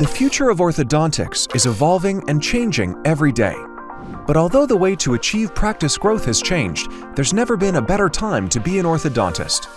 [0.00, 3.54] The future of orthodontics is evolving and changing every day.
[4.26, 8.08] But although the way to achieve practice growth has changed, there's never been a better
[8.08, 9.68] time to be an orthodontist.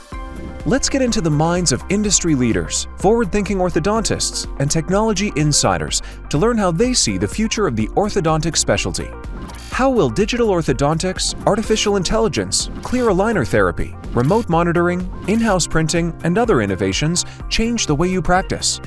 [0.65, 6.37] Let's get into the minds of industry leaders, forward thinking orthodontists, and technology insiders to
[6.37, 9.09] learn how they see the future of the orthodontic specialty.
[9.71, 16.37] How will digital orthodontics, artificial intelligence, clear aligner therapy, remote monitoring, in house printing, and
[16.37, 18.79] other innovations change the way you practice?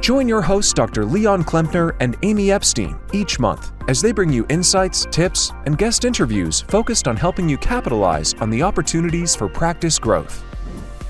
[0.00, 1.04] Join your hosts, Dr.
[1.04, 6.04] Leon Klempner and Amy Epstein, each month as they bring you insights, tips, and guest
[6.04, 10.44] interviews focused on helping you capitalize on the opportunities for practice growth.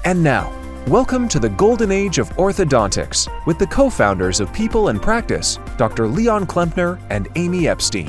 [0.05, 0.51] And now,
[0.87, 5.59] welcome to the golden age of orthodontics with the co founders of People and Practice,
[5.77, 6.09] Dr.
[6.09, 8.07] Leon Klempner and Amy Epstein.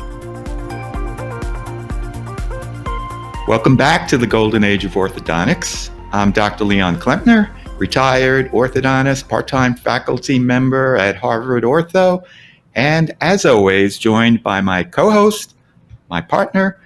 [3.48, 5.90] Welcome back to the golden age of orthodontics.
[6.14, 6.64] I'm Dr.
[6.64, 12.23] Leon Klempner retired orthodontist, part time faculty member at Harvard Ortho,
[12.76, 15.56] and as always, joined by my co host,
[16.09, 16.80] my partner,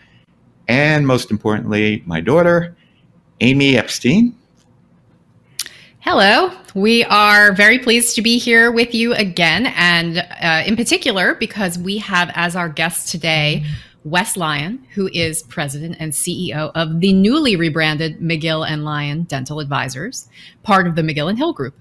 [0.68, 2.76] and most importantly, my daughter,
[3.42, 4.36] Amy Epstein.
[6.00, 6.52] Hello.
[6.76, 11.78] We are very pleased to be here with you again, and uh, in particular, because
[11.78, 13.64] we have as our guest today.
[14.06, 19.60] Wes Lyon, who is president and CEO of the newly rebranded McGill and Lyon Dental
[19.60, 20.28] Advisors,
[20.62, 21.80] part of the McGill and Hill Group.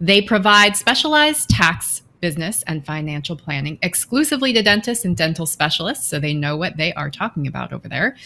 [0.00, 6.20] They provide specialized tax, business, and financial planning exclusively to dentists and dental specialists, so
[6.20, 8.16] they know what they are talking about over there.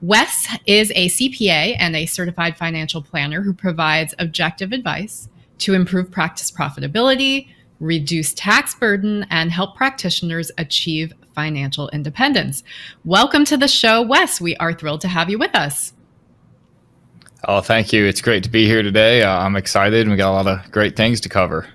[0.00, 6.10] Wes is a CPA and a certified financial planner who provides objective advice to improve
[6.10, 12.64] practice profitability, reduce tax burden, and help practitioners achieve financial independence.
[13.04, 14.40] Welcome to the show, Wes.
[14.40, 15.92] We are thrilled to have you with us.
[17.44, 18.06] Oh, thank you.
[18.06, 19.22] It's great to be here today.
[19.22, 20.08] Uh, I'm excited.
[20.08, 21.68] We got a lot of great things to cover.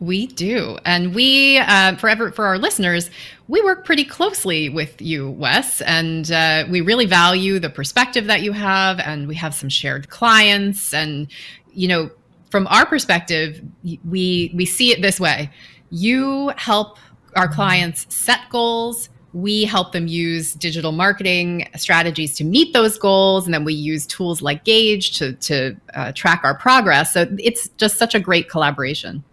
[0.00, 3.08] We do, and we uh, forever for our listeners,
[3.46, 8.42] we work pretty closely with you, Wes, and uh, we really value the perspective that
[8.42, 11.28] you have, and we have some shared clients, and
[11.72, 12.10] you know,
[12.50, 15.48] from our perspective, we we see it this way:
[15.90, 16.98] you help
[17.36, 19.08] our clients set goals.
[19.32, 23.46] We help them use digital marketing strategies to meet those goals.
[23.46, 27.14] And then we use tools like Gaidge to, to uh, track our progress.
[27.14, 29.24] So it's just such a great collaboration.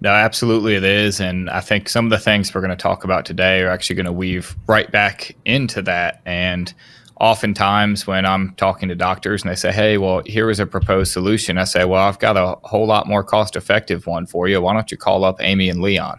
[0.00, 1.20] No, absolutely it is.
[1.20, 3.96] And I think some of the things we're going to talk about today are actually
[3.96, 6.22] going to weave right back into that.
[6.24, 6.72] And
[7.20, 11.12] oftentimes when I'm talking to doctors and they say, hey, well, here is a proposed
[11.12, 14.60] solution, I say, well, I've got a whole lot more cost effective one for you.
[14.60, 16.18] Why don't you call up Amy and Leon?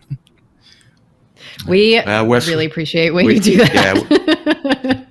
[1.68, 5.08] We uh, really appreciate when we, you do that.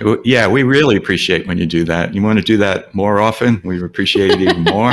[0.00, 2.14] Yeah, yeah, we really appreciate when you do that.
[2.14, 3.62] You want to do that more often?
[3.64, 4.92] We appreciate it even more.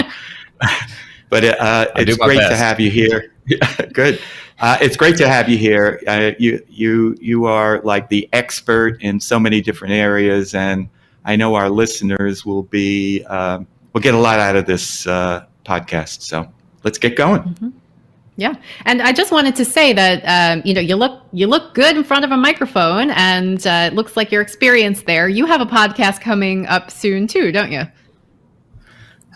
[1.30, 2.52] but uh, it's great best.
[2.52, 3.34] to have you here.
[3.94, 4.20] Good.
[4.60, 6.02] Uh, it's great to have you here.
[6.06, 10.90] Uh, you you you are like the expert in so many different areas, and
[11.24, 13.60] I know our listeners will be uh,
[13.94, 16.24] will get a lot out of this uh, podcast.
[16.24, 16.52] So
[16.84, 17.42] let's get going.
[17.42, 17.70] Mm-hmm.
[18.36, 21.74] Yeah, and I just wanted to say that um, you know you look you look
[21.74, 25.30] good in front of a microphone, and uh, it looks like your experience there.
[25.30, 27.84] You have a podcast coming up soon too, don't you?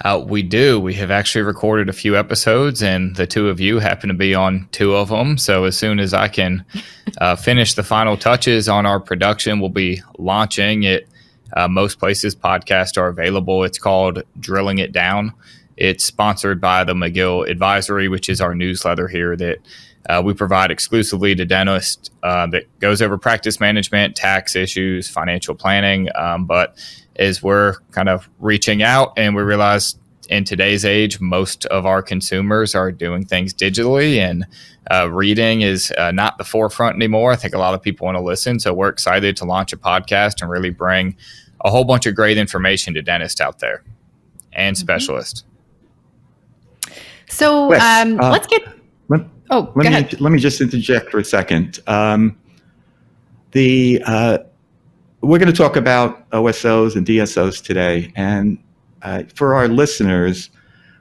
[0.02, 0.80] Uh, we do.
[0.80, 4.34] We have actually recorded a few episodes, and the two of you happen to be
[4.34, 5.38] on two of them.
[5.38, 6.66] So as soon as I can
[7.20, 11.08] uh, finish the final touches on our production, we'll be launching it.
[11.56, 13.64] Uh, most places podcasts are available.
[13.64, 15.34] It's called Drilling It Down.
[15.78, 19.60] It's sponsored by the McGill Advisory, which is our newsletter here that
[20.10, 25.56] uh, we provide exclusively to dentists uh, that goes over practice management, tax issues, financial
[25.56, 26.10] planning.
[26.16, 26.76] Um, but
[27.16, 29.96] is we're kind of reaching out and we realize
[30.30, 34.46] in today's age, most of our consumers are doing things digitally and
[34.92, 37.32] uh, reading is uh, not the forefront anymore.
[37.32, 38.60] I think a lot of people want to listen.
[38.60, 41.16] So we're excited to launch a podcast and really bring
[41.64, 43.84] a whole bunch of great information to dentists out there
[44.52, 44.82] and mm-hmm.
[44.82, 45.44] specialists.
[47.30, 48.64] So Wes, um, uh, let's get.
[49.10, 50.22] Let, oh, let me ahead.
[50.22, 51.80] let me just interject for a second.
[51.88, 52.38] Um,
[53.52, 54.40] the uh,
[55.24, 58.12] we're going to talk about OSOs and DSOs today.
[58.16, 58.62] And
[59.04, 60.50] uh, for our listeners,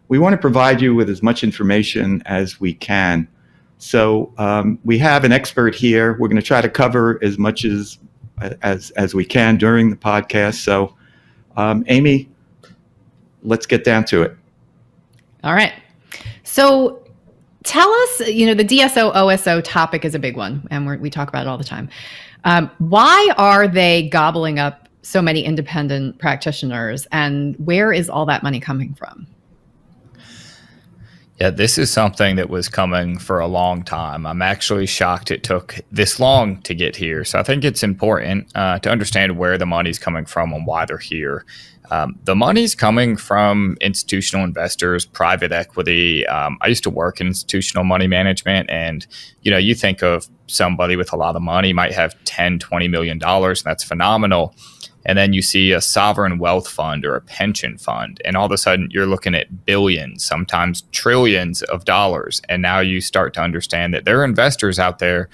[0.06, 3.26] we want to provide you with as much information as we can.
[3.78, 6.12] So um, we have an expert here.
[6.20, 7.98] We're going to try to cover as much as
[8.62, 10.54] as as we can during the podcast.
[10.54, 10.96] So,
[11.56, 12.28] um, Amy,
[13.42, 14.36] let's get down to it.
[15.42, 15.72] All right.
[16.44, 17.01] So
[17.72, 21.30] tell us, you know, the DSO OSO topic is a big one, and we talk
[21.30, 21.88] about it all the time.
[22.44, 28.42] Um, why are they gobbling up so many independent practitioners, and where is all that
[28.42, 29.26] money coming from?
[31.40, 34.26] Yeah, this is something that was coming for a long time.
[34.26, 37.24] I'm actually shocked it took this long to get here.
[37.24, 40.84] So I think it's important uh, to understand where the money's coming from and why
[40.84, 41.46] they're here.
[41.92, 46.26] Um, the money's coming from institutional investors, private equity.
[46.26, 49.06] Um, I used to work in institutional money management, and
[49.42, 52.88] you know, you think of somebody with a lot of money might have 10, 20
[52.88, 54.54] million dollars, and that's phenomenal.
[55.04, 58.52] And then you see a sovereign wealth fund or a pension fund, and all of
[58.52, 62.40] a sudden you're looking at billions, sometimes trillions of dollars.
[62.48, 65.28] And now you start to understand that there are investors out there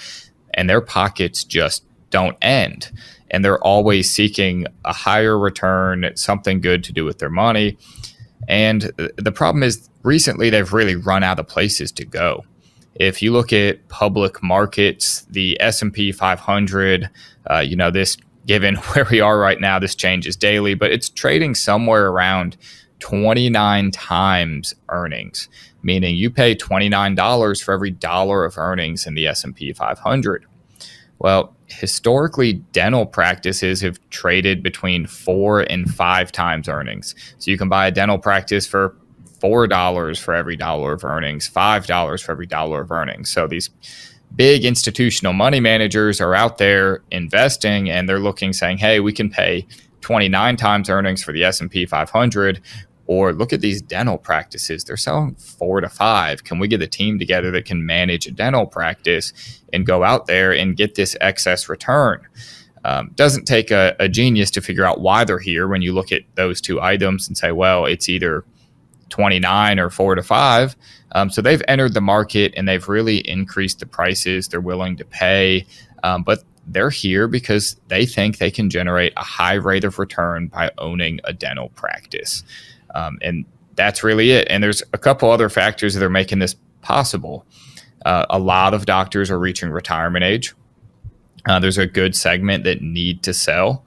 [0.55, 2.91] and their pockets just don't end
[3.31, 7.77] and they're always seeking a higher return, something good to do with their money.
[8.49, 12.45] And the problem is recently they've really run out of places to go.
[12.95, 17.11] If you look at public markets, the S&P 500,
[17.51, 18.17] uh, you know, this
[18.47, 22.57] given where we are right now, this changes daily, but it's trading somewhere around
[23.01, 25.49] 29 times earnings,
[25.83, 30.47] meaning you pay $29 for every dollar of earnings in the S&P 500.
[31.19, 37.15] Well, historically, dental practices have traded between four and five times earnings.
[37.39, 38.97] So you can buy a dental practice for
[39.41, 43.31] four dollars for every dollar of earnings, five dollars for every dollar of earnings.
[43.31, 43.71] So these
[44.35, 49.31] big institutional money managers are out there investing and they're looking saying, "Hey, we can
[49.31, 49.67] pay
[50.01, 52.61] 29 times earnings for the S&P 500
[53.09, 54.85] or look at these dental practices.
[54.85, 56.45] They're selling four to five.
[56.45, 59.33] Can we get a team together that can manage a dental practice
[59.73, 62.21] and go out there and get this excess return?
[62.85, 66.13] Um, doesn't take a, a genius to figure out why they're here when you look
[66.13, 68.45] at those two items and say, well, it's either
[69.09, 70.77] 29 or four to five.
[71.13, 75.05] Um, so they've entered the market and they've really increased the prices they're willing to
[75.07, 75.67] pay.
[76.03, 80.49] Um, but they're here because they think they can generate a high rate of return
[80.49, 82.45] by owning a dental practice.
[82.95, 83.45] Um, and
[83.75, 84.47] that's really it.
[84.51, 87.47] And there's a couple other factors that are making this possible.
[88.05, 90.55] Uh, a lot of doctors are reaching retirement age.
[91.49, 93.85] Uh, there's a good segment that need to sell.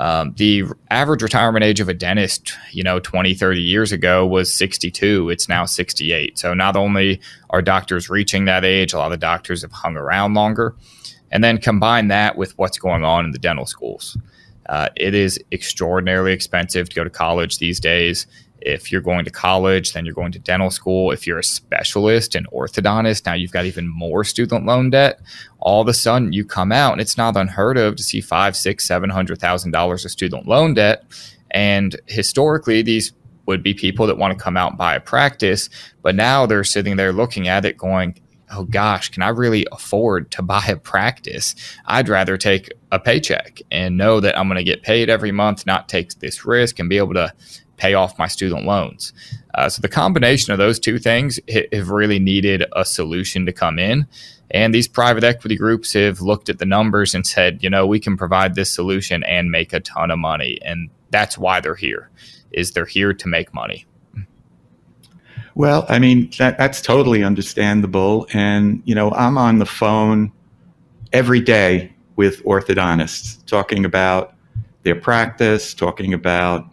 [0.00, 4.52] Um, the average retirement age of a dentist, you know, 20, 30 years ago was
[4.52, 5.30] 62.
[5.30, 6.38] It's now 68.
[6.38, 7.20] So not only
[7.50, 10.74] are doctors reaching that age, a lot of doctors have hung around longer.
[11.30, 14.16] And then combine that with what's going on in the dental schools.
[14.66, 18.26] Uh, it is extraordinarily expensive to go to college these days.
[18.64, 21.10] If you're going to college, then you're going to dental school.
[21.10, 25.20] If you're a specialist and orthodontist, now you've got even more student loan debt.
[25.58, 28.56] All of a sudden, you come out, and it's not unheard of to see five,
[28.56, 31.04] six, seven hundred thousand dollars of student loan debt.
[31.50, 33.12] And historically, these
[33.46, 35.68] would be people that want to come out and buy a practice,
[36.02, 38.20] but now they're sitting there looking at it, going,
[38.52, 41.54] oh gosh, can I really afford to buy a practice?
[41.86, 45.66] I'd rather take a paycheck and know that I'm going to get paid every month,
[45.66, 47.32] not take this risk and be able to
[47.76, 49.12] pay off my student loans.
[49.54, 51.40] Uh, so the combination of those two things
[51.72, 54.06] have really needed a solution to come in.
[54.50, 57.98] And these private equity groups have looked at the numbers and said, you know, we
[57.98, 60.58] can provide this solution and make a ton of money.
[60.62, 62.10] And that's why they're here,
[62.52, 63.86] is they're here to make money.
[65.54, 68.26] Well, I mean, that, that's totally understandable.
[68.32, 70.32] And, you know, I'm on the phone
[71.12, 74.34] every day with orthodontists talking about
[74.82, 76.66] their practice, talking about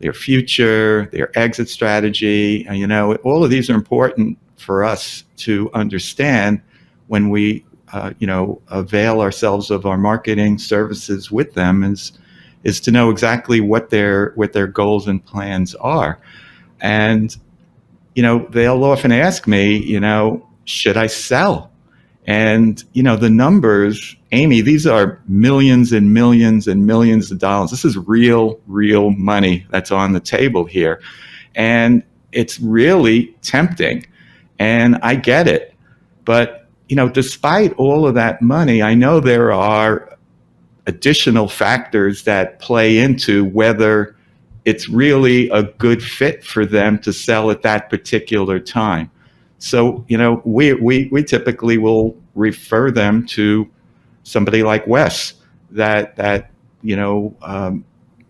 [0.00, 2.66] their future, their exit strategy.
[2.70, 6.60] You know, all of these are important for us to understand
[7.06, 12.12] when we, uh, you know, avail ourselves of our marketing services with them is,
[12.64, 16.20] is to know exactly what their, what their goals and plans are.
[16.80, 17.36] And,
[18.14, 21.70] you know, they'll often ask me, you know, should I sell?
[22.26, 27.70] And, you know, the numbers, Amy, these are millions and millions and millions of dollars.
[27.70, 31.02] This is real, real money that's on the table here.
[31.54, 32.02] And
[32.32, 34.06] it's really tempting.
[34.58, 35.74] And I get it.
[36.24, 40.16] But, you know, despite all of that money, I know there are
[40.86, 44.16] additional factors that play into whether
[44.64, 49.10] it's really a good fit for them to sell at that particular time.
[49.58, 53.68] So, you know, we, we, we typically will refer them to
[54.22, 55.34] somebody like Wes
[55.70, 56.50] that, that
[56.82, 57.84] you know, um,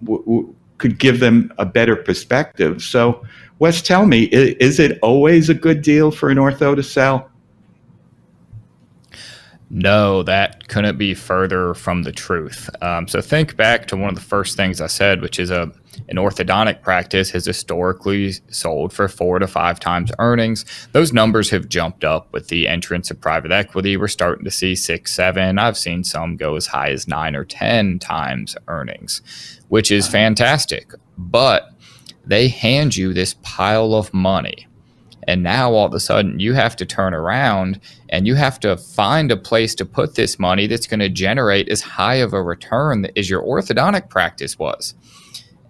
[0.04, 2.82] w- w- could give them a better perspective.
[2.82, 3.24] So,
[3.58, 7.30] Wes, tell me, is, is it always a good deal for an ortho to sell?
[9.76, 12.70] No, that couldn't be further from the truth.
[12.80, 15.72] Um, so think back to one of the first things I said, which is a
[16.08, 20.64] an orthodontic practice has historically sold for four to five times earnings.
[20.92, 23.96] Those numbers have jumped up with the entrance of private equity.
[23.96, 25.58] We're starting to see six, seven.
[25.58, 29.22] I've seen some go as high as nine or 10 times earnings,
[29.68, 30.92] which is fantastic.
[31.18, 31.70] But
[32.24, 34.68] they hand you this pile of money
[35.26, 38.76] And now all of a sudden you have to turn around and you have to
[38.76, 42.42] find a place to put this money that's going to generate as high of a
[42.42, 44.94] return as your orthodontic practice was.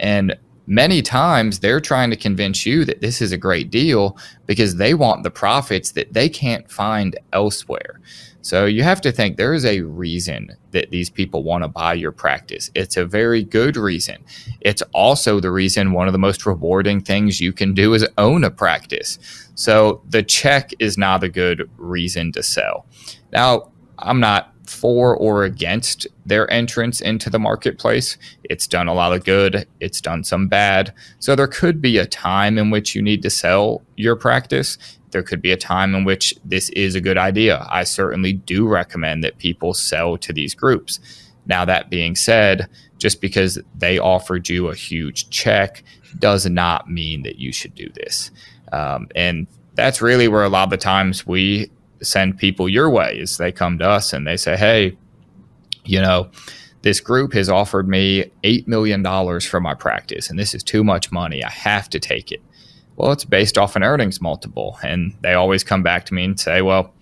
[0.01, 4.77] And many times they're trying to convince you that this is a great deal because
[4.77, 8.01] they want the profits that they can't find elsewhere.
[8.45, 11.95] So you have to think there is a reason that these people want to buy
[11.95, 12.71] your practice.
[12.75, 14.23] It's a very good reason.
[14.61, 18.45] It's also the reason one of the most rewarding things you can do is own
[18.45, 19.19] a practice.
[19.55, 22.85] So the check is not a good reason to sell.
[23.33, 28.17] Now, I'm not for or against their entrance into the marketplace.
[28.45, 30.93] It's done a lot of good, it's done some bad.
[31.19, 34.79] So there could be a time in which you need to sell your practice.
[35.11, 37.67] There could be a time in which this is a good idea.
[37.71, 40.99] I certainly do recommend that people sell to these groups.
[41.47, 42.69] Now, that being said,
[42.99, 45.85] just because they offered you a huge check
[46.19, 48.31] does not mean that you should do this.
[48.73, 51.71] Um, and that's really where a lot of the times we
[52.05, 54.97] send people your way is they come to us and they say, hey,
[55.85, 56.31] you know,
[56.83, 59.03] this group has offered me $8 million
[59.41, 61.43] for my practice, and this is too much money.
[61.43, 62.43] I have to take it.
[62.97, 64.79] Well, it's based off an earnings multiple.
[64.83, 66.93] And they always come back to me and say, well,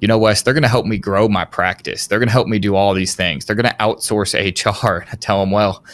[0.00, 2.06] you know, Wes, they're going to help me grow my practice.
[2.06, 3.44] They're going to help me do all these things.
[3.44, 5.04] They're going to outsource HR.
[5.10, 5.84] I tell them, well,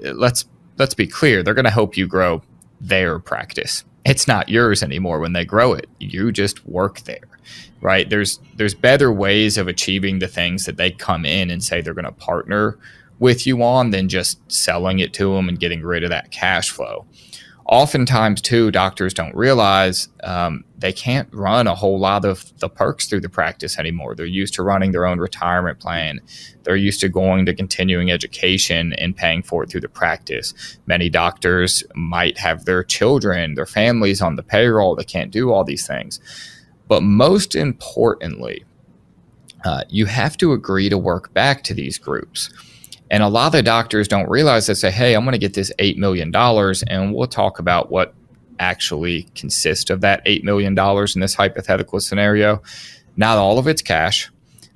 [0.00, 0.46] let's
[0.78, 1.42] let's be clear.
[1.42, 2.42] They're going to help you grow
[2.80, 3.84] their practice.
[4.04, 5.88] It's not yours anymore when they grow it.
[5.98, 7.33] You just work there
[7.80, 8.08] right?
[8.08, 11.94] There's there's better ways of achieving the things that they come in and say they're
[11.94, 12.78] going to partner
[13.18, 16.70] with you on than just selling it to them and getting rid of that cash
[16.70, 17.06] flow.
[17.66, 23.06] Oftentimes, too, doctors don't realize um, they can't run a whole lot of the perks
[23.06, 24.14] through the practice anymore.
[24.14, 26.20] They're used to running their own retirement plan.
[26.64, 30.52] They're used to going to continuing education and paying for it through the practice.
[30.84, 34.94] Many doctors might have their children, their families on the payroll.
[34.94, 36.20] They can't do all these things.
[36.88, 38.64] But most importantly,
[39.64, 42.50] uh, you have to agree to work back to these groups.
[43.10, 45.54] And a lot of the doctors don't realize that say, hey, I'm going to get
[45.54, 48.14] this $8 million, and we'll talk about what
[48.58, 52.62] actually consists of that $8 million in this hypothetical scenario.
[53.16, 54.30] Not all of it's cash.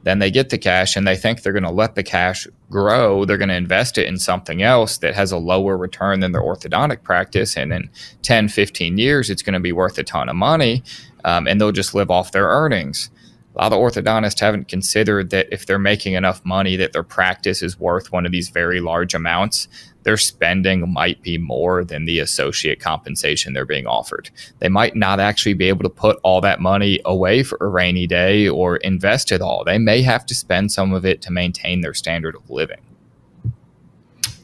[0.04, 3.24] Then they get the cash and they think they're going to let the cash grow.
[3.24, 6.42] They're going to invest it in something else that has a lower return than their
[6.42, 7.56] orthodontic practice.
[7.56, 7.90] And in
[8.22, 10.82] 10, 15 years, it's going to be worth a ton of money
[11.24, 13.10] um, and they'll just live off their earnings.
[13.56, 17.60] A lot of orthodontists haven't considered that if they're making enough money that their practice
[17.60, 19.66] is worth one of these very large amounts,
[20.04, 24.30] their spending might be more than the associate compensation they're being offered.
[24.60, 28.06] They might not actually be able to put all that money away for a rainy
[28.06, 29.64] day or invest it all.
[29.64, 32.80] They may have to spend some of it to maintain their standard of living.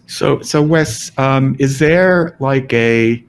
[0.07, 3.25] So, so Wes, um, is there like a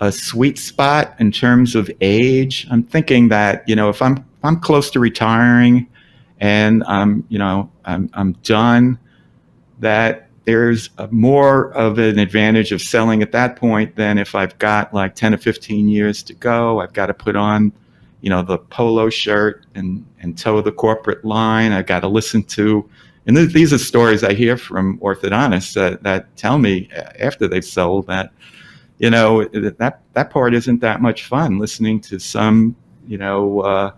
[0.00, 2.66] a sweet spot in terms of age.
[2.70, 5.86] I'm thinking that you know if I'm if I'm close to retiring
[6.40, 8.98] and I'm you know I'm I'm done,
[9.80, 14.92] that there's more of an advantage of selling at that point than if I've got
[14.92, 16.80] like 10 or 15 years to go.
[16.80, 17.72] I've got to put on
[18.22, 21.72] you know the polo shirt and and toe the corporate line.
[21.72, 22.88] I've got to listen to
[23.26, 27.46] and th- these are stories I hear from orthodontists that, that tell me uh, after
[27.46, 28.32] they've sold that
[29.00, 32.76] you know that that part isn't that much fun listening to some
[33.08, 33.92] you know uh,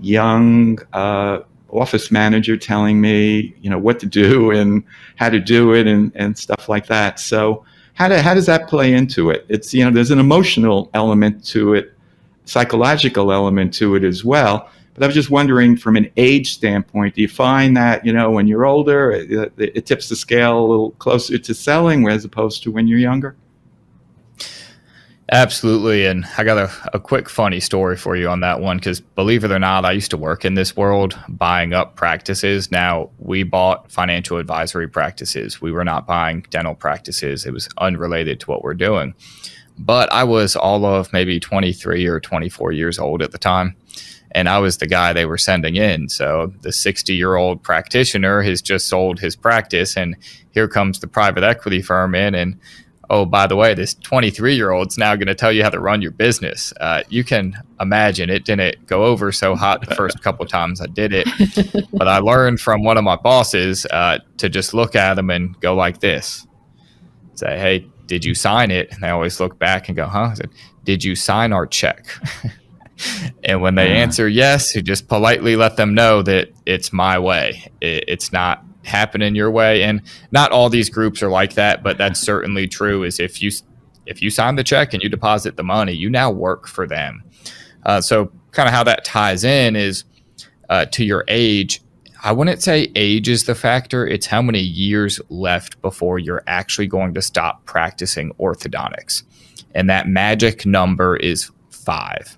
[0.00, 4.84] young uh, office manager telling me you know what to do and
[5.16, 7.18] how to do it and, and stuff like that.
[7.20, 9.44] So how, do, how does that play into it?
[9.48, 11.92] It's you know there's an emotional element to it
[12.44, 14.70] psychological element to it as well.
[14.94, 18.30] But i was just wondering from an age standpoint do you find that you know
[18.30, 22.62] when you're older it, it tips the scale a little closer to selling as opposed
[22.62, 23.36] to when you're younger
[25.32, 26.06] Absolutely.
[26.06, 29.42] And I got a, a quick funny story for you on that one because believe
[29.42, 32.70] it or not, I used to work in this world buying up practices.
[32.70, 35.60] Now, we bought financial advisory practices.
[35.60, 39.14] We were not buying dental practices, it was unrelated to what we're doing.
[39.78, 43.76] But I was all of maybe 23 or 24 years old at the time.
[44.30, 46.08] And I was the guy they were sending in.
[46.08, 49.96] So the 60 year old practitioner has just sold his practice.
[49.96, 50.16] And
[50.52, 52.58] here comes the private equity firm in and
[53.10, 55.80] oh, by the way, this 23 year old's now going to tell you how to
[55.80, 56.72] run your business.
[56.80, 60.86] Uh, you can imagine it didn't go over so hot the first couple times I
[60.86, 61.28] did it.
[61.92, 65.58] but I learned from one of my bosses uh, to just look at them and
[65.60, 66.46] go like this
[67.38, 68.92] say, hey, did you sign it?
[68.92, 70.30] And they always look back and go, huh?
[70.30, 70.50] I said,
[70.84, 72.06] did you sign our check?
[73.44, 77.70] and when they answer yes, you just politely let them know that it's my way.
[77.80, 79.82] It, it's not happen in your way.
[79.82, 80.02] And
[80.32, 83.02] not all these groups are like that, but that's certainly true.
[83.02, 83.50] Is if you
[84.06, 87.22] if you sign the check and you deposit the money, you now work for them.
[87.84, 90.04] Uh, so, kind of how that ties in is
[90.68, 91.82] uh, to your age.
[92.24, 96.86] I wouldn't say age is the factor, it's how many years left before you're actually
[96.86, 99.22] going to stop practicing orthodontics.
[99.74, 102.36] And that magic number is five.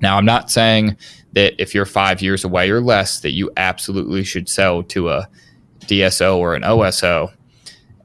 [0.00, 0.96] Now, I'm not saying
[1.32, 5.28] that if you're five years away or less, that you absolutely should sell to a
[5.86, 7.32] DSO or an OSO.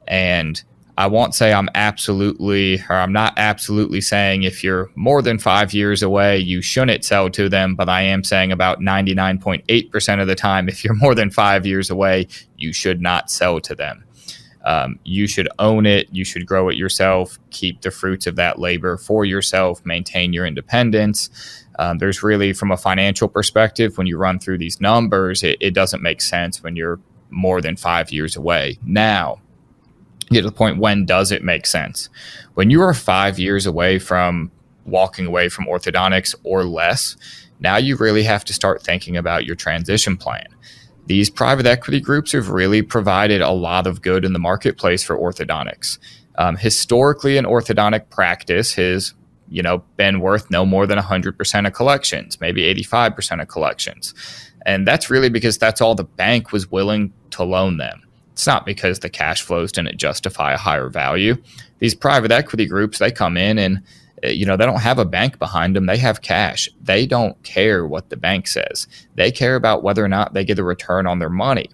[0.06, 0.62] And
[1.00, 5.72] I won't say I'm absolutely, or I'm not absolutely saying if you're more than five
[5.72, 10.34] years away, you shouldn't sell to them, but I am saying about 99.8% of the
[10.34, 14.04] time, if you're more than five years away, you should not sell to them.
[14.64, 18.58] Um, you should own it, you should grow it yourself, keep the fruits of that
[18.58, 21.30] labor for yourself, maintain your independence.
[21.78, 25.72] Um, there's really, from a financial perspective, when you run through these numbers, it, it
[25.72, 28.78] doesn't make sense when you're more than five years away.
[28.84, 29.40] Now,
[30.30, 32.08] get to the point when does it make sense?
[32.54, 34.50] When you are five years away from
[34.84, 37.16] walking away from orthodontics or less,
[37.60, 40.46] now you really have to start thinking about your transition plan.
[41.06, 45.16] These private equity groups have really provided a lot of good in the marketplace for
[45.16, 45.98] orthodontics.
[46.36, 49.14] Um, historically, an orthodontic practice has
[49.48, 54.14] you know been worth no more than 100% of collections, maybe 85% of collections.
[54.64, 58.02] And that's really because that's all the bank was willing to loan them.
[58.32, 61.36] It's not because the cash flows didn't justify a higher value.
[61.78, 63.82] These private equity groups, they come in and
[64.24, 65.86] uh, you know, they don't have a bank behind them.
[65.86, 66.68] They have cash.
[66.82, 68.86] They don't care what the bank says.
[69.14, 71.70] They care about whether or not they get a return on their money.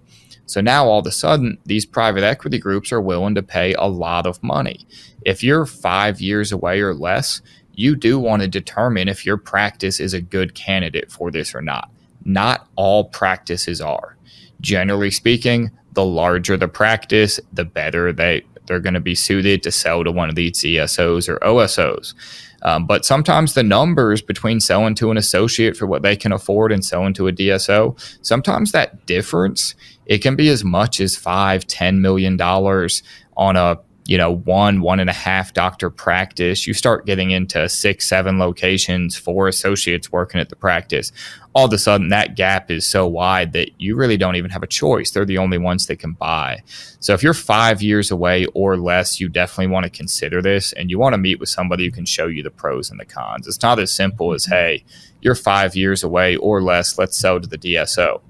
[0.46, 3.86] So now all of a sudden, these private equity groups are willing to pay a
[3.86, 4.86] lot of money.
[5.22, 7.42] If you're five years away or less,
[7.75, 11.62] you do want to determine if your practice is a good candidate for this or
[11.62, 11.90] not.
[12.25, 14.15] Not all practices are.
[14.60, 19.70] Generally speaking, the larger the practice, the better they they're going to be suited to
[19.70, 22.14] sell to one of these DSOs or OSOs.
[22.62, 26.73] Um, but sometimes the numbers between selling to an associate for what they can afford
[26.73, 29.75] and selling to a DSO, sometimes that difference
[30.06, 33.02] it can be as much as five, ten million dollars
[33.36, 37.69] on a you know, one, one and a half doctor practice, you start getting into
[37.69, 41.10] six, seven locations, four associates working at the practice.
[41.54, 44.62] All of a sudden, that gap is so wide that you really don't even have
[44.62, 45.10] a choice.
[45.10, 46.62] They're the only ones that can buy.
[47.00, 50.90] So, if you're five years away or less, you definitely want to consider this and
[50.90, 53.49] you want to meet with somebody who can show you the pros and the cons.
[53.49, 54.84] It's not as simple as, hey,
[55.21, 58.21] you're five years away or less, let's sell to the DSO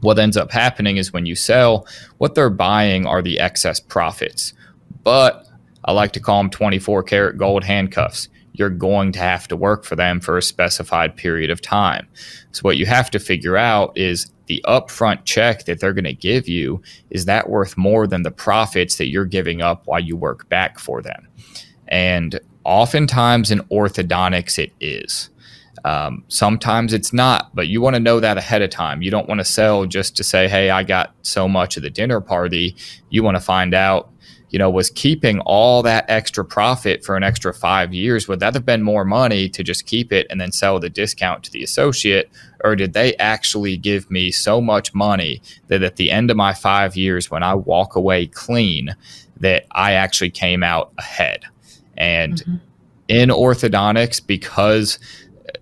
[0.00, 1.86] what ends up happening is when you sell,
[2.18, 4.52] what they're buying are the excess profits
[5.04, 5.46] but
[5.84, 8.28] I like to call them 24 karat gold handcuffs.
[8.52, 12.08] You're going to have to work for them for a specified period of time.
[12.52, 16.14] So, what you have to figure out is the upfront check that they're going to
[16.14, 20.16] give you is that worth more than the profits that you're giving up while you
[20.16, 21.28] work back for them?
[21.88, 25.30] And oftentimes in orthodontics, it is.
[25.84, 29.02] Um, sometimes it's not, but you want to know that ahead of time.
[29.02, 31.90] You don't want to sell just to say, hey, I got so much of the
[31.90, 32.74] dinner party.
[33.10, 34.10] You want to find out
[34.54, 38.54] you know, was keeping all that extra profit for an extra five years, would that
[38.54, 41.64] have been more money to just keep it and then sell the discount to the
[41.64, 42.30] associate?
[42.62, 46.54] Or did they actually give me so much money that at the end of my
[46.54, 48.94] five years, when I walk away clean,
[49.40, 51.46] that I actually came out ahead?
[51.96, 52.56] And mm-hmm.
[53.08, 55.00] in orthodontics, because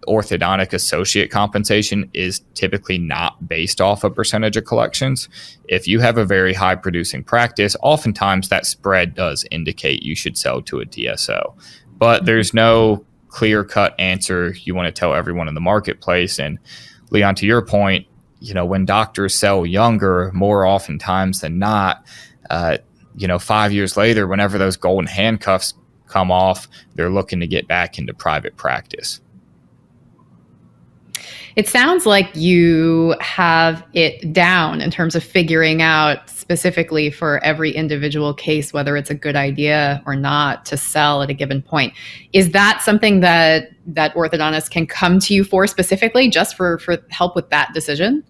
[0.06, 5.28] orthodontic associate compensation is typically not based off a percentage of collections.
[5.68, 10.38] If you have a very high producing practice, oftentimes that spread does indicate you should
[10.38, 11.54] sell to a DSO.
[11.98, 16.38] But there's no clear cut answer you want to tell everyone in the marketplace.
[16.38, 16.58] And
[17.10, 18.06] Leon, to your point,
[18.40, 22.04] you know, when doctors sell younger, more oftentimes than not,
[22.50, 22.78] uh,
[23.16, 25.74] you know, five years later, whenever those golden handcuffs
[26.08, 29.20] come off, they're looking to get back into private practice.
[31.56, 37.70] It sounds like you have it down in terms of figuring out specifically for every
[37.70, 41.94] individual case whether it's a good idea or not to sell at a given point.
[42.32, 46.98] Is that something that that orthodontists can come to you for specifically just for for
[47.10, 48.24] help with that decision?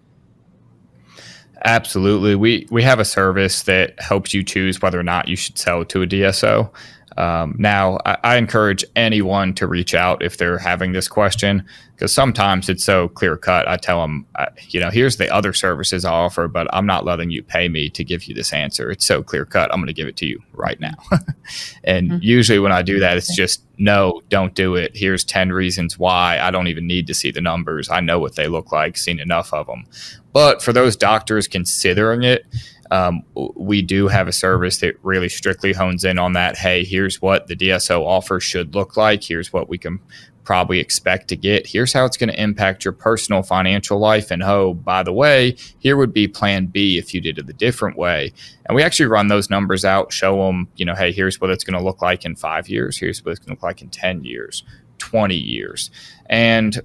[1.65, 2.35] Absolutely.
[2.35, 5.85] We we have a service that helps you choose whether or not you should sell
[5.85, 6.69] to a DSO.
[7.17, 11.63] Um, now, I, I, encourage anyone to reach out if they're having this question
[11.95, 13.67] because sometimes it's so clear cut.
[13.67, 17.05] I tell them, uh, you know, here's the other services I offer, but I'm not
[17.05, 18.89] letting you pay me to give you this answer.
[18.89, 19.71] It's so clear cut.
[19.71, 20.95] I'm going to give it to you right now.
[21.83, 22.19] and mm-hmm.
[22.21, 24.95] usually when I do that, it's just no, don't do it.
[24.95, 26.39] Here's 10 reasons why.
[26.39, 27.89] I don't even need to see the numbers.
[27.89, 29.85] I know what they look like, seen enough of them.
[30.31, 32.45] But for those doctors considering it,
[32.91, 33.23] Um,
[33.55, 36.57] we do have a service that really strictly hones in on that.
[36.57, 39.23] Hey, here's what the DSO offer should look like.
[39.23, 39.99] Here's what we can
[40.43, 41.67] probably expect to get.
[41.67, 44.31] Here's how it's going to impact your personal financial life.
[44.31, 47.53] And oh, by the way, here would be plan B if you did it a
[47.53, 48.33] different way.
[48.65, 51.63] And we actually run those numbers out, show them, you know, hey, here's what it's
[51.63, 52.97] going to look like in five years.
[52.97, 54.63] Here's what it's going to look like in 10 years,
[54.97, 55.89] 20 years.
[56.27, 56.81] And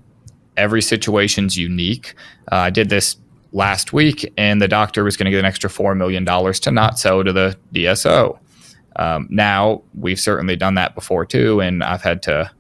[0.57, 2.15] every situation's unique.
[2.51, 3.17] Uh, I did this
[3.53, 6.99] last week, and the doctor was going to get an extra $4 million to not
[6.99, 8.39] sell to the DSO.
[8.97, 12.51] Um, now, we've certainly done that before too, and I've had to.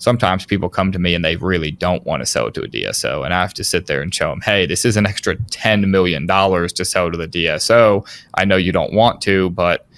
[0.00, 3.24] Sometimes people come to me and they really don't want to sell to a DSO,
[3.24, 5.88] and I have to sit there and show them, hey, this is an extra $10
[5.88, 8.06] million to sell to the DSO.
[8.34, 9.88] I know you don't want to, but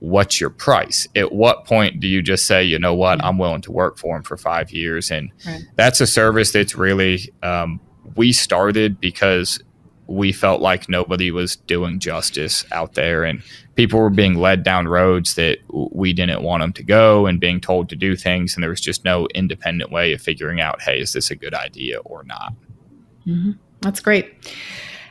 [0.00, 1.06] what's your price?
[1.14, 4.16] At what point do you just say, you know what, I'm willing to work for
[4.16, 5.12] them for five years?
[5.12, 5.62] And right.
[5.76, 7.78] that's a service that's really, um,
[8.16, 9.62] we started because
[10.10, 13.22] we felt like nobody was doing justice out there.
[13.22, 13.42] And
[13.76, 17.60] people were being led down roads that we didn't want them to go and being
[17.60, 18.54] told to do things.
[18.54, 21.54] And there was just no independent way of figuring out hey is this a good
[21.54, 22.52] idea or not?
[23.26, 23.52] Mm-hmm.
[23.80, 24.58] that's great.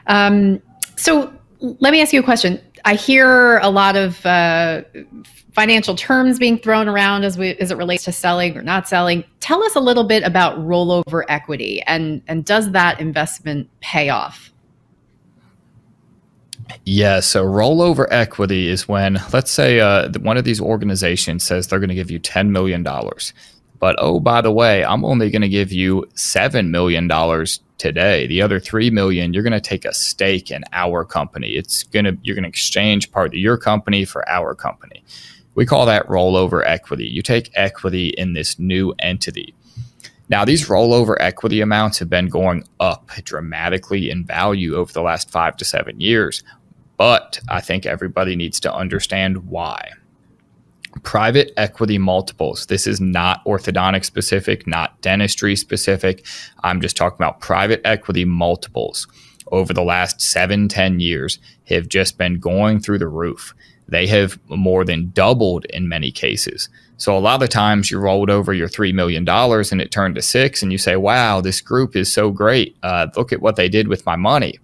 [0.08, 0.62] Um,
[0.98, 1.32] so
[1.62, 2.60] let me ask you a question.
[2.84, 4.82] I hear a lot of uh,
[5.54, 9.24] financial terms being thrown around as we as it relates to selling or not selling.
[9.40, 14.52] Tell us a little bit about rollover equity and and does that investment pay off
[16.86, 21.80] yeah, so rollover equity is when, let's say, uh, one of these organizations says they're
[21.80, 22.84] going to give you $10 million.
[23.80, 27.10] But oh, by the way, I'm only going to give you $7 million
[27.78, 28.28] today.
[28.28, 31.52] The other 3 million, you're going to take a stake in our company.
[31.52, 35.04] It's going to, you're going to exchange part of your company for our company.
[35.56, 37.08] We call that rollover equity.
[37.08, 39.54] You take equity in this new entity.
[40.30, 45.32] Now, these rollover equity amounts have been going up dramatically in value over the last
[45.32, 46.44] five to seven years,
[47.00, 49.94] but I think everybody needs to understand why.
[51.04, 52.66] Private equity multiples.
[52.66, 56.26] This is not orthodontic specific, not dentistry specific.
[56.62, 59.08] I'm just talking about private equity multiples
[59.50, 63.56] over the last seven, 10 years have just been going through the roof.
[63.88, 66.68] They have more than doubled in many cases.
[66.98, 70.22] So a lot of times you rolled over your $3 million and it turned to
[70.22, 72.76] six, and you say, wow, this group is so great.
[72.84, 74.60] Uh, look at what they did with my money.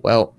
[0.00, 0.34] Well,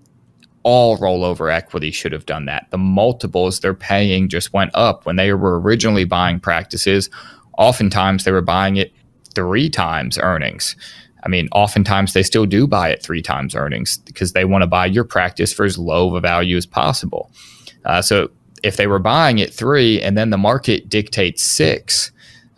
[0.63, 2.67] all rollover equity should have done that.
[2.69, 7.09] The multiples they're paying just went up when they were originally buying practices.
[7.57, 8.93] Oftentimes they were buying it
[9.33, 10.75] three times earnings.
[11.23, 14.67] I mean, oftentimes they still do buy it three times earnings because they want to
[14.67, 17.29] buy your practice for as low of a value as possible.
[17.85, 18.29] Uh, so
[18.63, 22.11] if they were buying it three and then the market dictates six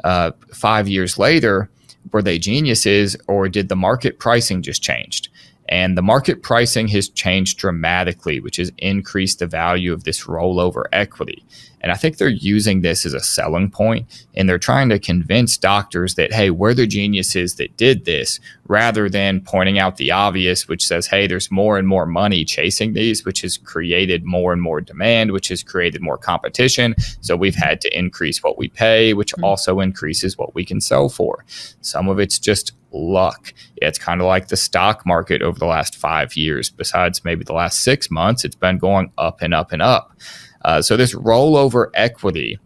[0.04, 1.70] uh, five years later,
[2.12, 5.30] were they geniuses or did the market pricing just changed?
[5.72, 10.84] And the market pricing has changed dramatically, which has increased the value of this rollover
[10.92, 11.46] equity.
[11.82, 15.58] And I think they're using this as a selling point and they're trying to convince
[15.58, 20.68] doctors that, hey, we're the geniuses that did this rather than pointing out the obvious,
[20.68, 24.62] which says, hey, there's more and more money chasing these, which has created more and
[24.62, 26.96] more demand, which has created more competition.
[27.22, 29.44] So we've had to increase what we pay, which mm-hmm.
[29.44, 31.46] also increases what we can sell for.
[31.82, 33.54] Some of it's just luck.
[33.78, 36.70] It's kind of like the stock market over the last five years.
[36.70, 40.18] Besides maybe the last six months, it's been going up and up and up.
[40.64, 42.60] Uh, so this rollover equity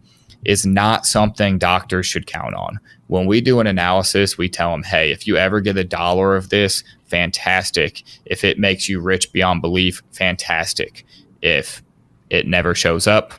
[0.44, 2.78] is not something doctors should count on.
[3.08, 6.36] When we do an analysis, we tell them, hey, if you ever get a dollar
[6.36, 8.02] of this, fantastic.
[8.24, 11.04] If it makes you rich beyond belief, fantastic.
[11.42, 11.82] If
[12.30, 13.34] it never shows up,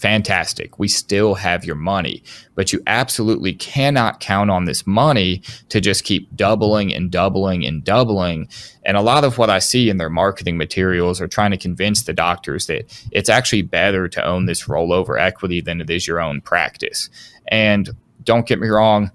[0.00, 0.78] fantastic.
[0.78, 2.22] We still have your money,
[2.54, 7.84] but you absolutely cannot count on this money to just keep doubling and doubling and
[7.84, 8.48] doubling.
[8.84, 12.04] And a lot of what I see in their marketing materials are trying to convince
[12.04, 16.20] the doctors that it's actually better to own this rollover equity than it is your
[16.20, 17.10] own practice.
[17.48, 17.90] And
[18.24, 19.10] don't get me wrong,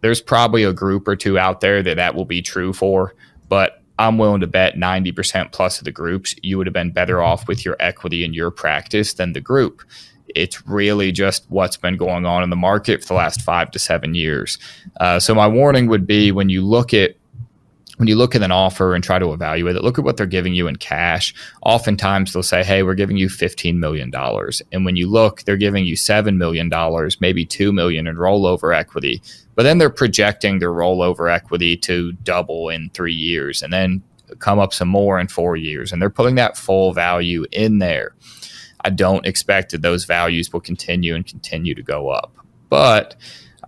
[0.00, 3.14] there's probably a group or two out there that that will be true for,
[3.48, 7.22] but I'm willing to bet 90% plus of the groups you would have been better
[7.22, 9.82] off with your equity in your practice than the group
[10.36, 13.78] it's really just what's been going on in the market for the last five to
[13.78, 14.58] seven years.
[15.00, 17.16] Uh, so my warning would be when you look at
[17.96, 20.26] when you look at an offer and try to evaluate it, look at what they're
[20.26, 21.34] giving you in cash.
[21.62, 24.12] Oftentimes they'll say, Hey, we're giving you $15 million.
[24.72, 26.70] And when you look, they're giving you $7 million,
[27.20, 29.22] maybe 2 million in rollover equity.
[29.54, 34.02] But then they're projecting their rollover equity to double in three years and then
[34.40, 35.92] come up some more in four years.
[35.92, 38.14] And they're putting that full value in there.
[38.86, 42.32] I don't expect that those values will continue and continue to go up.
[42.68, 43.16] But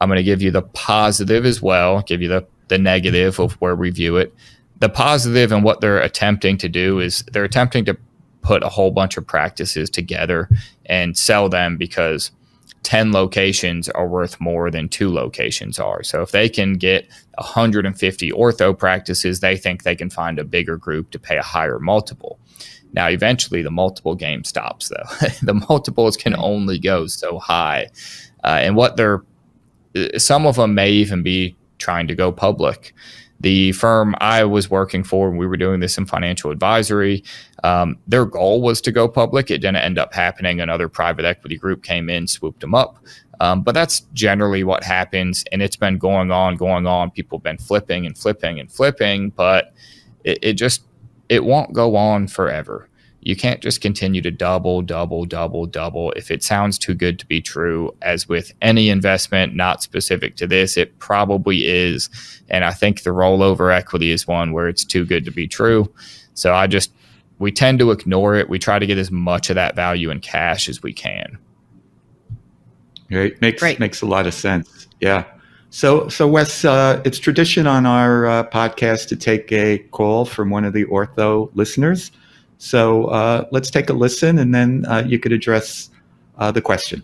[0.01, 3.55] I'm going to give you the positive as well, give you the, the negative of
[3.55, 4.33] where we view it.
[4.79, 7.97] The positive and what they're attempting to do is they're attempting to
[8.43, 10.49] put a whole bunch of practices together
[10.87, 12.31] and sell them because
[12.83, 16.03] 10 locations are worth more than two locations are.
[16.03, 20.77] So if they can get 150 ortho practices, they think they can find a bigger
[20.77, 22.39] group to pay a higher multiple.
[22.93, 25.29] Now, eventually, the multiple game stops, though.
[25.43, 27.89] the multiples can only go so high.
[28.43, 29.23] Uh, and what they're,
[29.95, 32.95] uh, some of them may even be trying to go public.
[33.41, 37.23] The firm I was working for, when we were doing this in financial advisory,
[37.63, 39.51] um, their goal was to go public.
[39.51, 40.61] It didn't end up happening.
[40.61, 42.99] Another private equity group came in, swooped them up.
[43.41, 45.45] Um, but that's generally what happens.
[45.53, 47.13] And it's been going on, going on.
[47.13, 49.73] People have been flipping and flipping and flipping, but
[50.25, 50.83] it, it just,
[51.29, 52.89] it won't go on forever.
[53.21, 56.13] You can't just continue to double, double, double, double.
[56.13, 60.47] If it sounds too good to be true, as with any investment, not specific to
[60.47, 62.09] this, it probably is.
[62.49, 65.93] And I think the rollover equity is one where it's too good to be true.
[66.35, 66.93] So I just,
[67.39, 68.49] we tend to ignore it.
[68.49, 71.39] We try to get as much of that value in cash as we can.
[73.11, 73.41] Right.
[73.41, 73.79] Makes, right.
[73.81, 74.87] makes a lot of sense.
[75.01, 75.25] Yeah.
[75.71, 80.51] So, so Wes, uh, it's tradition on our uh, podcast to take a call from
[80.51, 82.11] one of the ortho listeners.
[82.59, 85.91] So uh, let's take a listen and then uh, you could address
[86.37, 87.03] uh, the question.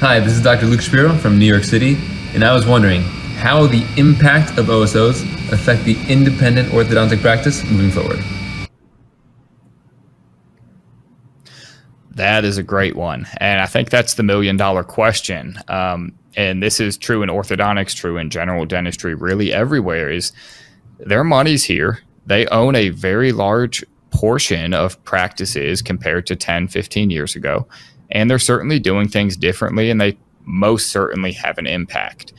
[0.00, 0.66] Hi, this is Dr.
[0.66, 1.96] Luke Shapiro from New York City,
[2.34, 3.02] and I was wondering
[3.36, 8.18] how the impact of OSOs affect the independent orthodontic practice moving forward.
[12.10, 13.26] That is a great one.
[13.38, 15.56] And I think that's the million dollar question.
[15.68, 20.32] Um, and this is true in orthodontics, true in general dentistry, really everywhere is
[20.98, 22.00] their money's here.
[22.26, 27.66] They own a very large portion of practices compared to 10, 15 years ago.
[28.10, 32.32] And they're certainly doing things differently, and they most certainly have an impact.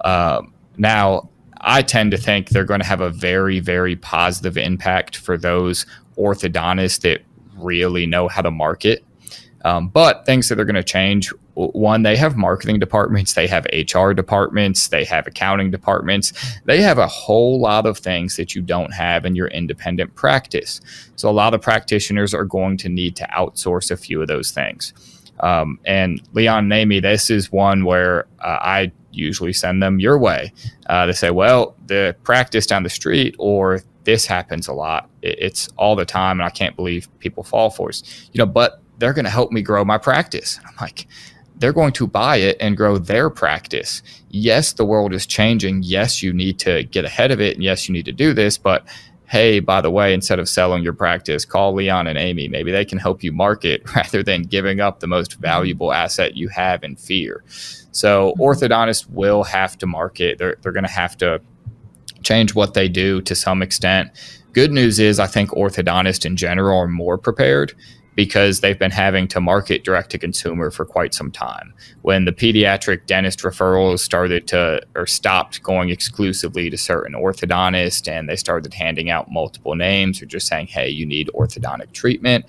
[0.00, 0.42] Uh,
[0.76, 1.28] now,
[1.60, 5.86] I tend to think they're going to have a very, very positive impact for those
[6.16, 7.22] orthodontists that
[7.56, 9.04] really know how to market.
[9.68, 13.66] Um, but things that are going to change one, they have marketing departments, they have
[13.72, 16.32] HR departments, they have accounting departments.
[16.64, 20.80] They have a whole lot of things that you don't have in your independent practice.
[21.16, 24.52] So a lot of practitioners are going to need to outsource a few of those
[24.52, 24.94] things.
[25.40, 30.18] Um, and Leon and Amy, this is one where uh, I usually send them your
[30.18, 30.52] way.
[30.86, 35.10] Uh, they say, well, the practice down the street or this happens a lot.
[35.20, 38.02] It's all the time, and I can't believe people fall for it.
[38.32, 40.60] You know, but they're going to help me grow my practice.
[40.66, 41.06] I'm like,
[41.56, 44.02] they're going to buy it and grow their practice.
[44.30, 45.82] Yes, the world is changing.
[45.82, 47.54] Yes, you need to get ahead of it.
[47.54, 48.58] And yes, you need to do this.
[48.58, 48.86] But
[49.26, 52.48] hey, by the way, instead of selling your practice, call Leon and Amy.
[52.48, 55.42] Maybe they can help you market rather than giving up the most mm-hmm.
[55.42, 57.44] valuable asset you have in fear.
[57.92, 58.42] So, mm-hmm.
[58.42, 60.38] orthodontists will have to market.
[60.38, 61.40] They're, they're going to have to
[62.22, 64.10] change what they do to some extent.
[64.52, 67.74] Good news is, I think orthodontists in general are more prepared
[68.18, 71.72] because they've been having to market direct to consumer for quite some time.
[72.02, 78.28] When the pediatric dentist referrals started to or stopped going exclusively to certain orthodontists and
[78.28, 82.44] they started handing out multiple names or just saying, hey, you need orthodontic treatment,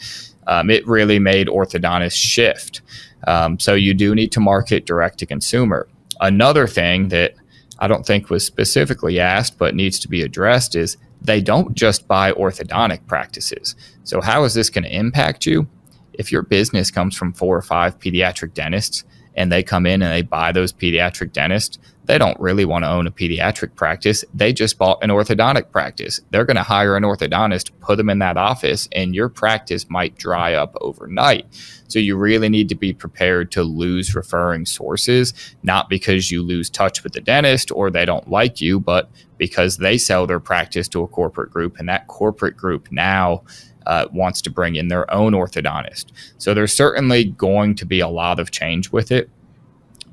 [0.48, 2.82] um, it really made orthodontists shift.
[3.28, 5.88] Um, so you do need to market direct to consumer.
[6.20, 7.36] Another thing that
[7.78, 12.08] I don't think was specifically asked but needs to be addressed is they don't just
[12.08, 13.76] buy orthodontic practices.
[14.10, 15.68] So, how is this going to impact you?
[16.14, 19.04] If your business comes from four or five pediatric dentists
[19.36, 22.90] and they come in and they buy those pediatric dentists, they don't really want to
[22.90, 24.26] own a pediatric practice.
[24.34, 26.22] They just bought an orthodontic practice.
[26.32, 30.18] They're going to hire an orthodontist, put them in that office, and your practice might
[30.18, 31.46] dry up overnight.
[31.88, 36.72] So you really need to be prepared to lose referring sources, not because you lose
[36.72, 40.88] touch with the dentist or they don't like you, but because they sell their practice
[40.90, 43.44] to a corporate group, and that corporate group now
[43.90, 46.06] uh, wants to bring in their own orthodontist.
[46.38, 49.32] So there's certainly going to be a lot of change with it.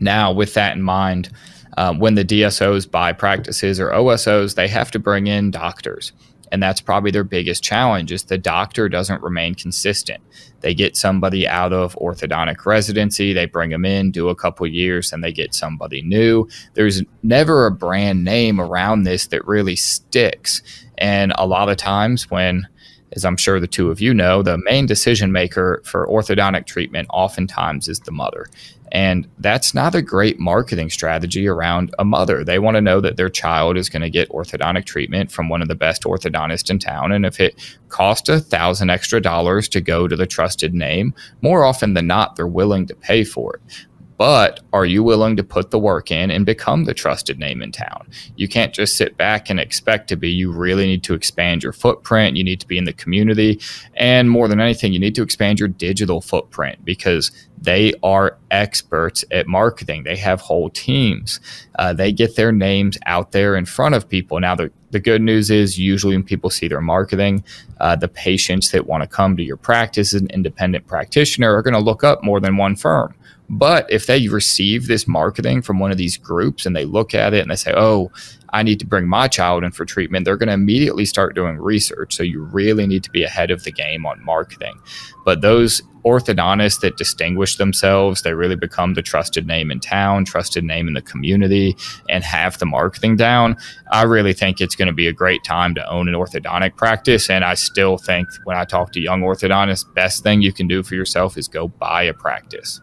[0.00, 1.28] Now, with that in mind,
[1.76, 6.12] um, when the DSOs buy practices or OSOs, they have to bring in doctors.
[6.50, 10.22] And that's probably their biggest challenge is the doctor doesn't remain consistent.
[10.60, 15.12] They get somebody out of orthodontic residency, they bring them in, do a couple years,
[15.12, 16.48] and they get somebody new.
[16.72, 20.62] There's never a brand name around this that really sticks.
[20.96, 22.68] And a lot of times when
[23.12, 27.08] as I'm sure the two of you know, the main decision maker for orthodontic treatment
[27.12, 28.46] oftentimes is the mother.
[28.92, 32.44] And that's not a great marketing strategy around a mother.
[32.44, 35.60] They want to know that their child is going to get orthodontic treatment from one
[35.60, 37.12] of the best orthodontists in town.
[37.12, 41.64] And if it costs a thousand extra dollars to go to the trusted name, more
[41.64, 43.86] often than not, they're willing to pay for it.
[44.18, 47.72] But are you willing to put the work in and become the trusted name in
[47.72, 48.08] town?
[48.36, 50.30] You can't just sit back and expect to be.
[50.30, 52.36] You really need to expand your footprint.
[52.36, 53.60] You need to be in the community.
[53.94, 59.24] And more than anything, you need to expand your digital footprint because they are experts
[59.30, 60.04] at marketing.
[60.04, 61.40] They have whole teams.
[61.78, 64.38] Uh, they get their names out there in front of people.
[64.40, 67.44] Now, the, the good news is usually when people see their marketing,
[67.80, 71.62] uh, the patients that want to come to your practice as an independent practitioner are
[71.62, 73.14] going to look up more than one firm.
[73.48, 77.32] But if they receive this marketing from one of these groups and they look at
[77.32, 78.10] it and they say, oh,
[78.50, 81.58] I need to bring my child in for treatment, they're going to immediately start doing
[81.58, 82.14] research.
[82.14, 84.80] So you really need to be ahead of the game on marketing.
[85.24, 90.62] But those orthodontists that distinguish themselves, they really become the trusted name in town, trusted
[90.62, 91.76] name in the community,
[92.08, 93.56] and have the marketing down.
[93.90, 97.28] I really think it's going to be a great time to own an orthodontic practice.
[97.28, 100.82] And I still think when I talk to young orthodontists, best thing you can do
[100.82, 102.80] for yourself is go buy a practice.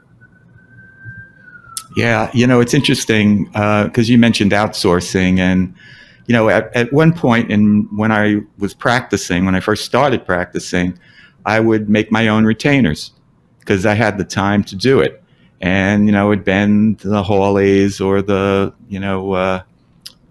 [1.95, 5.39] Yeah, you know, it's interesting because uh, you mentioned outsourcing.
[5.39, 5.75] And,
[6.27, 10.25] you know, at, at one point in when I was practicing, when I first started
[10.25, 10.97] practicing,
[11.45, 13.11] I would make my own retainers
[13.59, 15.23] because I had the time to do it.
[15.61, 19.63] And, you know, it would bend the Hawleys or the, you know, uh,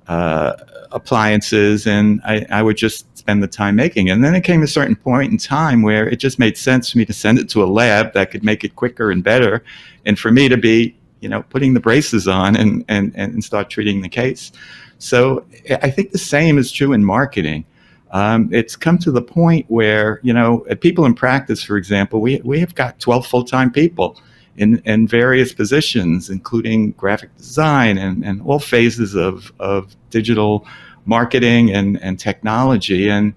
[0.06, 0.52] uh,
[0.90, 4.10] appliances, and I, I would just spend the time making it.
[4.10, 6.98] And then it came a certain point in time where it just made sense for
[6.98, 9.64] me to send it to a lab that could make it quicker and better,
[10.04, 13.70] and for me to be you know, putting the braces on and, and, and start
[13.70, 14.52] treating the case.
[14.98, 15.46] So
[15.82, 17.64] I think the same is true in marketing.
[18.10, 22.20] Um, it's come to the point where, you know, at people in practice, for example,
[22.20, 24.20] we, we have got 12 full time people
[24.56, 30.66] in, in various positions, including graphic design and, and all phases of, of digital
[31.06, 33.08] marketing and, and technology.
[33.08, 33.32] And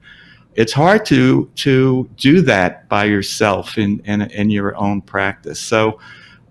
[0.56, 5.60] it's hard to, to do that by yourself in, in, in your own practice.
[5.60, 6.00] So,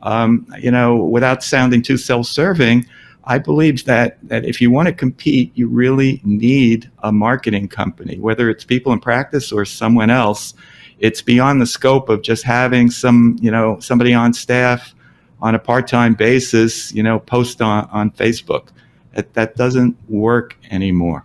[0.04, 2.86] um, you know, without sounding too self-serving,
[3.24, 8.18] I believe that that if you want to compete, you really need a marketing company,
[8.18, 10.54] whether it's people in practice or someone else.
[11.00, 14.94] It's beyond the scope of just having some, you know, somebody on staff
[15.40, 18.68] on a part-time basis, you know, post on, on Facebook.
[19.14, 21.24] That, that doesn't work anymore.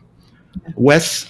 [0.75, 1.29] Wes,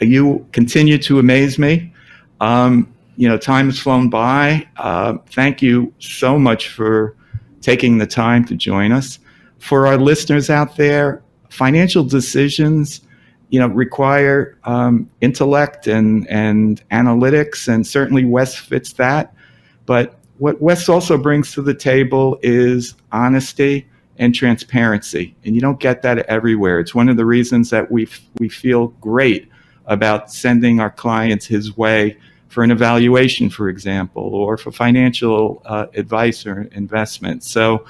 [0.00, 1.92] you continue to amaze me.
[2.40, 4.64] Um, you know, time has flown by.
[4.76, 7.16] Uh, thank you so much for
[7.60, 9.18] taking the time to join us.
[9.58, 13.00] For our listeners out there, financial decisions,
[13.48, 19.34] you know, require um, intellect and and analytics, and certainly Wes fits that.
[19.84, 25.80] But what Wes also brings to the table is honesty and transparency, and you don't
[25.80, 26.78] get that everywhere.
[26.78, 28.06] It's one of the reasons that we
[28.38, 29.48] we feel great
[29.86, 32.16] about sending our clients his way
[32.48, 37.44] for an evaluation, for example, or for financial uh, advice or investment.
[37.44, 37.84] So,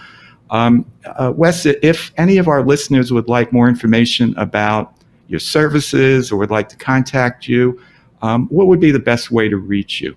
[0.50, 4.94] um, uh, Wes, if any of our listeners would like more information about
[5.28, 7.80] your services or would like to contact you,
[8.22, 10.16] um, what would be the best way to reach you?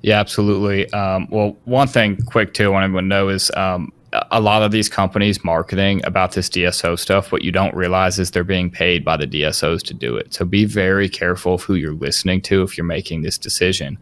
[0.00, 0.92] Yeah, absolutely.
[0.92, 3.92] Um, well, one thing quick too, I want everyone to know is um,
[4.30, 8.30] a lot of these companies marketing about this DSO stuff, what you don't realize is
[8.30, 10.34] they're being paid by the DSOs to do it.
[10.34, 13.98] So be very careful of who you're listening to if you're making this decision.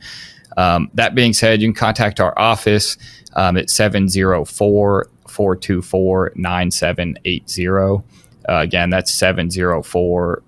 [0.57, 2.96] Um, that being said, you can contact our office
[3.35, 8.05] um, at 704 424 9780.
[8.49, 10.42] Uh, again, that's 704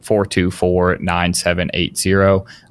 [0.00, 2.20] 424 9780.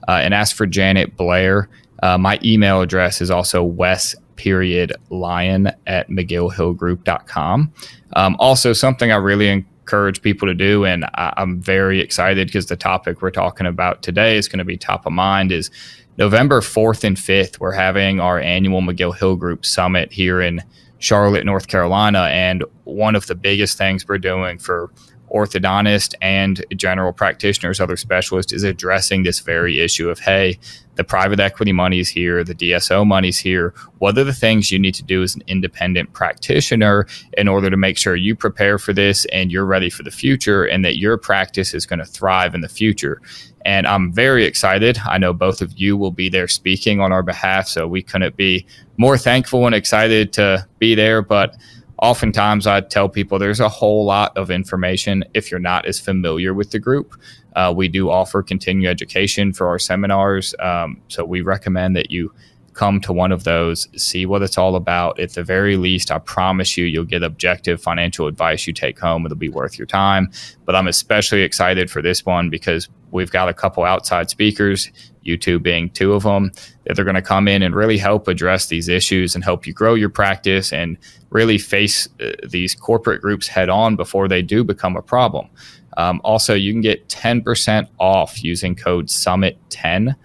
[0.08, 1.70] Uh, and ask for Janet Blair.
[2.02, 7.74] Uh, my email address is also wes period lyon at mcgillhillgroup.com.
[8.14, 12.68] Um, also, something I really encourage people to do, and I, I'm very excited because
[12.68, 15.70] the topic we're talking about today is going to be top of mind, is
[16.18, 20.64] November 4th and 5th, we're having our annual McGill Hill Group Summit here in
[21.00, 22.24] Charlotte, North Carolina.
[22.32, 24.92] And one of the biggest things we're doing for
[25.34, 30.60] orthodontist and general practitioners, other specialists, is addressing this very issue of hey,
[30.96, 33.74] the private equity money is here, the DSO money is here.
[34.00, 37.78] What are the things you need to do as an independent practitioner in order to
[37.78, 41.18] make sure you prepare for this and you're ready for the future and that your
[41.18, 43.22] practice is going to thrive in the future?
[43.64, 44.98] And I'm very excited.
[45.06, 48.36] I know both of you will be there speaking on our behalf, so we couldn't
[48.36, 48.66] be
[48.98, 51.22] more thankful and excited to be there.
[51.22, 51.56] But
[52.02, 56.54] oftentimes I tell people there's a whole lot of information if you're not as familiar
[56.54, 57.14] with the group.
[57.56, 62.32] Uh, we do offer continuing education for our seminars, um, so we recommend that you
[62.78, 65.20] come to one of those, see what it's all about.
[65.20, 69.26] At the very least, I promise you, you'll get objective financial advice you take home.
[69.26, 70.32] It'll be worth your time.
[70.64, 74.92] But I'm especially excited for this one because we've got a couple outside speakers,
[75.24, 76.52] you two being two of them,
[76.86, 79.74] that they're going to come in and really help address these issues and help you
[79.74, 80.98] grow your practice and
[81.32, 85.50] really face uh, these corporate groups head on before they do become a problem.
[85.98, 90.16] Um, also, you can get 10% off using code SUMMIT10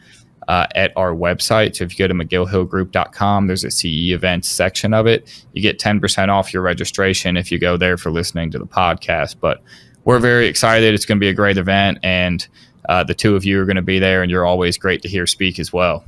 [0.48, 1.76] uh, at our website.
[1.76, 5.44] So if you go to mcgillhillgroup.com, there's a CE events section of it.
[5.52, 9.36] You get 10% off your registration if you go there for listening to the podcast.
[9.40, 9.62] But
[10.04, 10.94] we're very excited.
[10.94, 12.46] It's going to be a great event, and
[12.88, 15.08] uh, the two of you are going to be there, and you're always great to
[15.08, 16.04] hear speak as well.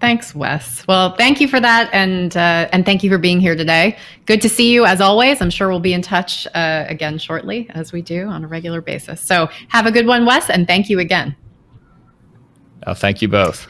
[0.00, 0.86] Thanks, Wes.
[0.86, 3.98] Well, thank you for that, and uh, and thank you for being here today.
[4.26, 5.42] Good to see you as always.
[5.42, 8.80] I'm sure we'll be in touch uh, again shortly, as we do on a regular
[8.80, 9.20] basis.
[9.20, 11.34] So have a good one, Wes, and thank you again.
[12.84, 13.66] Uh, thank you both.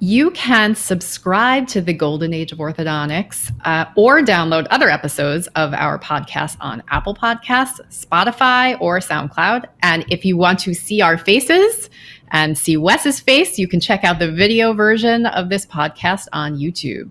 [0.00, 5.74] You can subscribe to the Golden Age of Orthodontics uh, or download other episodes of
[5.74, 9.64] our podcast on Apple Podcasts, Spotify, or SoundCloud.
[9.82, 11.90] And if you want to see our faces
[12.30, 16.56] and see Wes's face, you can check out the video version of this podcast on
[16.56, 17.10] YouTube.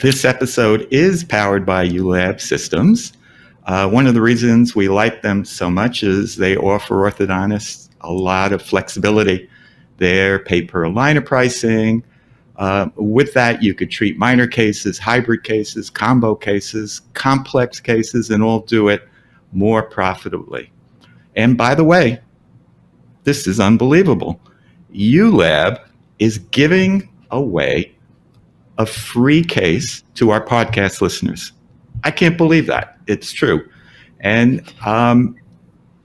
[0.00, 3.13] This episode is powered by ULab Systems.
[3.66, 8.12] Uh, one of the reasons we like them so much is they offer orthodontists a
[8.12, 9.48] lot of flexibility
[9.96, 12.04] there, pay per aligner pricing.
[12.56, 18.42] Uh, with that, you could treat minor cases, hybrid cases, combo cases, complex cases, and
[18.42, 19.08] all do it
[19.52, 20.70] more profitably.
[21.34, 22.20] And by the way,
[23.24, 24.40] this is unbelievable.
[24.94, 25.80] ULab
[26.18, 27.92] is giving away
[28.78, 31.52] a free case to our podcast listeners.
[32.04, 32.98] I can't believe that.
[33.06, 33.68] It's true.
[34.20, 35.36] And um,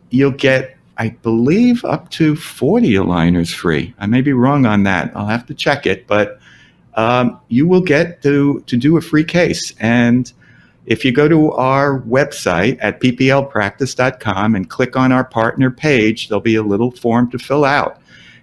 [0.09, 3.93] you'll get I believe up to 40 aligners free.
[3.99, 5.15] I may be wrong on that.
[5.15, 6.39] I'll have to check it, but
[6.95, 9.73] um, you will get to, to do a free case.
[9.79, 10.31] And
[10.85, 16.41] if you go to our website at pplpractice.com and click on our partner page, there'll
[16.41, 18.01] be a little form to fill out.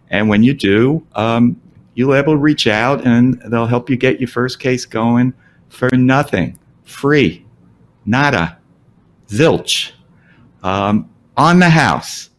[0.08, 1.60] And when you do, um,
[1.94, 5.34] you'll be able to reach out and they'll help you get your first case going
[5.68, 7.44] for nothing, free,
[8.06, 8.58] nada,
[9.28, 9.92] zilch,
[10.62, 12.30] um, on the house.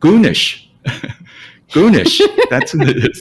[0.00, 0.70] Goonish.
[1.72, 2.20] Goonish.
[2.50, 3.20] That's what it is.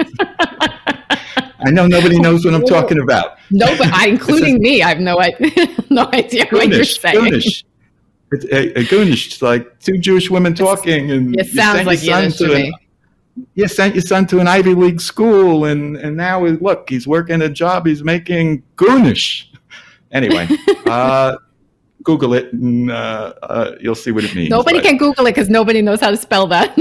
[1.63, 3.37] I know nobody knows what I'm talking about.
[3.51, 5.15] No, but I, including me, I have no,
[5.89, 7.15] no idea goonish, what you're saying.
[7.15, 7.63] Goonish.
[8.31, 9.27] It's a, a goonish.
[9.27, 12.67] It's like two Jewish women talking, and it sounds like Yiddish to, to me.
[13.35, 17.07] An, you sent your son to an Ivy League school, and and now look, he's
[17.07, 17.85] working a job.
[17.85, 19.51] He's making goonish.
[20.11, 20.47] Anyway,
[20.85, 21.37] uh,
[22.03, 24.49] Google it, and uh, uh, you'll see what it means.
[24.49, 26.77] Nobody but, can Google it because nobody knows how to spell that.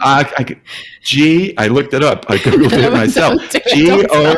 [0.00, 0.56] I, I,
[1.02, 1.56] G.
[1.56, 2.26] I looked it up.
[2.28, 3.40] I googled it myself.
[3.72, 4.36] G O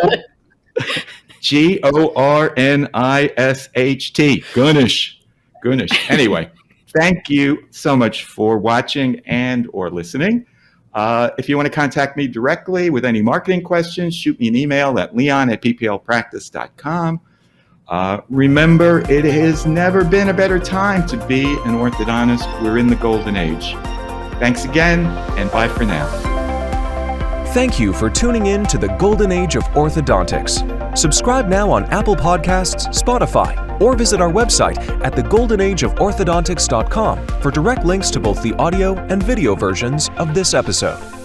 [1.41, 4.45] G O R N I S H T.
[4.55, 5.21] Goonish,
[5.63, 6.11] Goonish.
[6.11, 6.51] Anyway,
[6.95, 10.47] thank you so much for watching and or listening.
[10.95, 14.57] Uh, if you want to contact me directly with any marketing questions, shoot me an
[14.57, 17.21] email at leon at pplpractice.com.
[17.93, 22.63] Uh, remember, it has never been a better time to be an orthodontist.
[22.63, 23.75] We're in the golden age.
[24.41, 25.05] Thanks again,
[25.39, 26.09] and bye for now.
[27.53, 30.97] Thank you for tuning in to the golden age of orthodontics.
[30.97, 38.11] Subscribe now on Apple Podcasts, Spotify, or visit our website at thegoldenageoforthodontics.com for direct links
[38.11, 41.22] to both the audio and video versions of this episode.